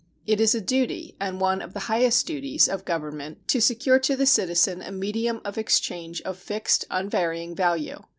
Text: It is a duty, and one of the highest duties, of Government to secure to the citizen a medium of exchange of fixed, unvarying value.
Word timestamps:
It 0.25 0.41
is 0.41 0.55
a 0.55 0.61
duty, 0.61 1.15
and 1.21 1.39
one 1.39 1.61
of 1.61 1.73
the 1.75 1.81
highest 1.81 2.25
duties, 2.25 2.67
of 2.67 2.85
Government 2.85 3.47
to 3.49 3.61
secure 3.61 3.99
to 3.99 4.15
the 4.15 4.25
citizen 4.25 4.81
a 4.81 4.91
medium 4.91 5.39
of 5.45 5.59
exchange 5.59 6.23
of 6.23 6.39
fixed, 6.39 6.85
unvarying 6.89 7.53
value. 7.55 8.01